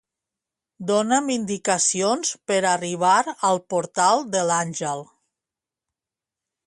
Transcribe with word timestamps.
Dona'm 0.91 1.27
indicacions 1.33 2.31
per 2.51 2.57
arribar 2.69 3.19
al 3.51 3.61
Portal 3.75 4.27
de 4.37 4.43
l'Àngel. 4.53 5.05